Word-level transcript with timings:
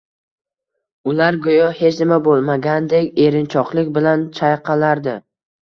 Ular 1.11 1.37
go`yo 1.43 1.67
hech 1.81 2.01
nima 2.05 2.19
bo`lmagandek 2.29 3.13
erinchoqlik 3.29 3.97
bilan 4.01 4.29
chayqalardi 4.41 5.21